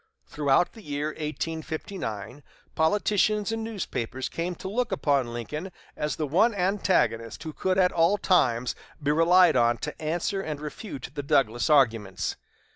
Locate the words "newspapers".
3.63-4.29